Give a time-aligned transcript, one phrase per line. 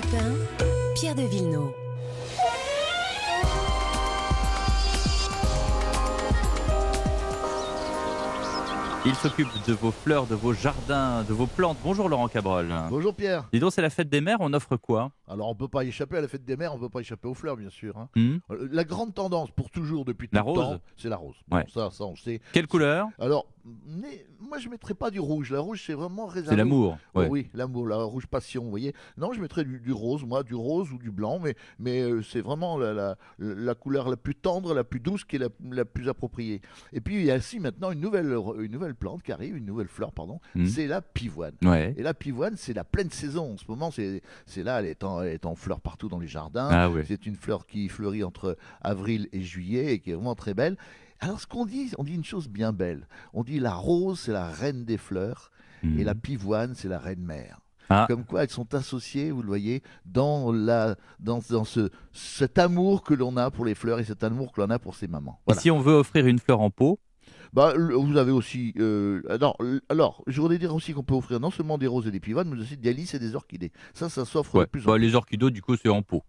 [0.00, 1.79] Europe 1, Pierre de Villeneuve.
[9.06, 11.78] Il s'occupe de vos fleurs, de vos jardins, de vos plantes.
[11.82, 12.68] Bonjour Laurent Cabrol.
[12.90, 13.48] Bonjour Pierre.
[13.50, 15.10] Dis donc, c'est la fête des mers, on offre quoi?
[15.26, 17.34] Alors on peut pas échapper à la fête des mers, on peut pas échapper aux
[17.34, 17.96] fleurs bien sûr.
[17.96, 18.08] hein.
[18.14, 20.58] Hmm Euh, La grande tendance pour toujours depuis tout La le rose?
[20.58, 21.36] temps, c'est la rose.
[21.48, 21.64] Bon, Ouais.
[21.72, 22.40] ça, ça on sait.
[22.52, 23.06] Quelle couleur?
[23.18, 23.46] Alors,
[23.86, 25.50] mais, moi je mettrais pas du rouge.
[25.52, 26.50] La rouge c'est vraiment réservé.
[26.50, 26.98] C'est l'amour.
[27.14, 27.28] Oh ouais.
[27.28, 28.92] oui, l'amour, la rouge passion, vous voyez.
[29.16, 32.22] Non, je mettrais du, du rose, moi, du rose ou du blanc, mais, mais euh,
[32.22, 35.48] c'est vraiment la, la, la couleur la plus tendre, la plus douce qui est la,
[35.70, 36.60] la plus appropriée.
[36.92, 39.64] Et puis il y a aussi maintenant une nouvelle, une nouvelle plante qui arrive, une
[39.66, 40.66] nouvelle fleur, pardon, Mhm.
[40.66, 41.54] c'est la pivoine.
[41.62, 41.94] Ouais.
[41.96, 43.54] Et la pivoine, c'est la pleine saison.
[43.54, 44.22] En ce moment, c'est
[44.62, 46.68] là, elle est, en, elle est en fleurs partout dans les jardins.
[46.70, 47.04] Ah ouais.
[47.06, 50.76] C'est une fleur qui fleurit entre avril et juillet et qui est vraiment très belle.
[51.20, 53.06] Alors, ce qu'on dit, on dit une chose bien belle.
[53.34, 55.50] On dit la rose, c'est la reine des fleurs
[55.82, 55.98] Hmm.
[55.98, 57.58] et la pivoine, c'est la reine mère.
[57.88, 58.04] Ah.
[58.06, 63.02] Comme quoi, elles sont associées, vous le voyez, dans, la, dans, dans ce, cet amour
[63.02, 65.40] que l'on a pour les fleurs et cet amour que l'on a pour ses mamans.
[65.50, 67.00] Et si on veut offrir une fleur en pot,
[67.52, 68.74] Bah, vous avez aussi.
[68.78, 69.22] euh,
[69.88, 72.48] alors, je voudrais dire aussi qu'on peut offrir non seulement des roses et des pivoines,
[72.48, 73.72] mais aussi des lys et des orchidées.
[73.92, 74.64] Ça, ça s'offre ouais.
[74.64, 76.22] de plus en Bah, les orchidées, du coup, c'est en pot.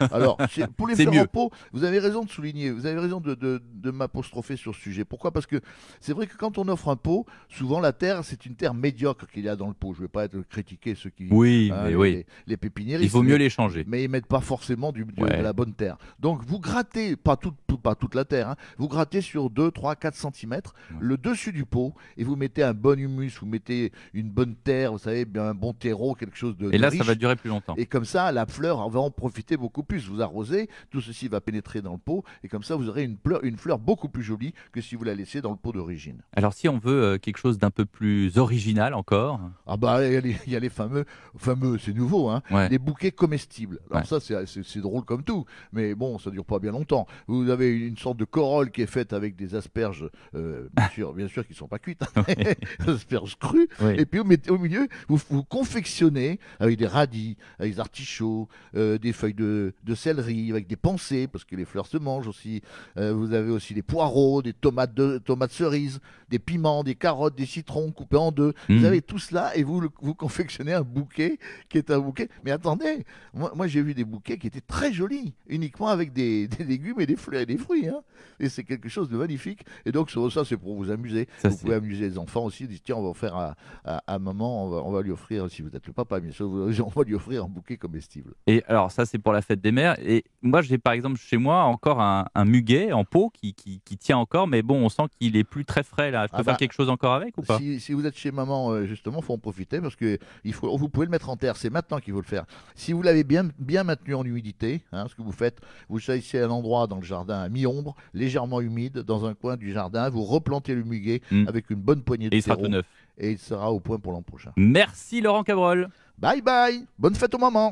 [0.00, 0.94] Alors, c'est- pour les
[1.32, 4.80] pot, vous avez raison de souligner, vous avez raison de, de, de m'apostropher sur ce
[4.80, 5.04] sujet.
[5.04, 5.30] Pourquoi?
[5.30, 5.60] Parce que
[6.00, 9.26] c'est vrai que quand on offre un pot, souvent la terre, c'est une terre médiocre
[9.28, 9.92] qu'il y a dans le pot.
[9.94, 11.28] Je ne vais pas être critiquer ceux qui.
[11.30, 12.24] Oui, hein, mais les, oui.
[12.46, 13.84] les, pépiniéristes, Il vaut mieux les changer.
[13.86, 15.36] mais ils mettent pas forcément du, du- Ouais.
[15.38, 15.96] de la bonne terre.
[16.18, 19.70] Donc vous grattez, pas toute, tout- pas toute la terre, hein, vous grattez sur 2,
[19.70, 20.60] 3, 4 cm
[21.00, 24.92] le dessus du pot et vous mettez un bon humus, vous mettez une bonne terre,
[24.92, 26.98] vous savez, un bon terreau, quelque chose de Et de là, riche.
[26.98, 27.74] ça va durer plus longtemps.
[27.76, 30.08] Et comme ça, la fleur va en profiter beaucoup plus.
[30.08, 33.16] Vous arrosez, tout ceci va pénétrer dans le pot, et comme ça, vous aurez une,
[33.16, 36.22] pleur- une fleur beaucoup plus jolie que si vous la laissez dans le pot d'origine.
[36.34, 40.12] Alors, si on veut euh, quelque chose d'un peu plus original encore, Ah bah, il
[40.12, 41.04] y a les, il y a les fameux,
[41.36, 42.68] fameux, c'est nouveau, hein, ouais.
[42.68, 43.80] les bouquets comestibles.
[43.90, 44.08] Alors Ouais.
[44.08, 47.06] ça, c'est- drôle comme tout, mais bon, ça dure pas bien longtemps.
[47.26, 51.12] Vous avez une sorte de corolle qui est faite avec des asperges, euh, bien sûr,
[51.14, 52.24] bien sûr, qui sont pas cuites, hein,
[52.86, 53.68] asperges crues.
[53.96, 58.48] Et puis vous mettez au milieu, vous, vous confectionnez avec des radis, avec des artichauts,
[58.76, 62.28] euh, des feuilles de, de céleri, avec des pensées, parce que les fleurs se mangent
[62.28, 62.62] aussi.
[62.96, 67.36] Euh, vous avez aussi des poireaux, des tomates, de, tomates cerises, des piments, des carottes,
[67.36, 68.52] des citrons coupés en deux.
[68.68, 68.84] Vous Mhm.
[68.84, 71.38] avez tout cela et vous, vous confectionnez un bouquet
[71.68, 72.28] qui est un bouquet.
[72.44, 73.04] Mais attendez,
[73.34, 77.00] moi, moi, j'ai vu des bouquets qui étaient très jolis, uniquement avec des, des légumes
[77.00, 77.88] et des fleurs et des fruits.
[77.88, 78.02] hein.
[78.40, 79.60] Et c'est quelque chose de magnifique.
[79.86, 81.28] Et donc ça, c'est pour vous amuser.
[81.38, 82.66] Ça, vous pouvez amuser les enfants aussi.
[82.66, 83.54] Dites tiens, on va offrir à,
[83.84, 86.32] à, à maman, on va, on va lui offrir, si vous êtes le papa, bien
[86.32, 88.32] sûr, on va lui offrir un bouquet comestible.
[88.46, 89.96] Et alors, ça, c'est pour la fête des mers.
[90.00, 93.80] Et moi, j'ai par exemple chez moi encore un, un muguet en pot qui, qui,
[93.84, 96.24] qui tient encore, mais bon, on sent qu'il est plus très frais là.
[96.26, 97.58] Je peux Ah faire bah, quelque chose encore avec ou pas?
[97.58, 100.76] Si, si vous êtes chez maman, euh, justement, faut en profiter parce que il faut,
[100.76, 101.56] vous pouvez le mettre en terre.
[101.56, 102.44] C'est maintenant qu'il faut le faire.
[102.74, 106.40] Si vous l'avez bien, bien maintenu en humidité, hein, ce que vous faites, vous choisissez
[106.40, 110.24] un endroit dans le jardin à mi-ombre, légèrement humide, dans un coin du jardin, vous
[110.24, 111.46] replantez le muguet Mm.
[111.48, 112.84] avec une bonne poignée de Et il sera tout neuf.
[113.18, 114.50] et il sera au point pour l'an prochain.
[114.56, 115.88] Merci Laurent Cabrol.
[116.18, 117.70] Bye bye, bonne fête aux mamans.